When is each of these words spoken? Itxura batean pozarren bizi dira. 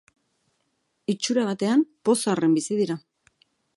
Itxura 1.13 1.43
batean 1.49 1.83
pozarren 2.09 2.57
bizi 2.59 2.79
dira. 2.81 2.97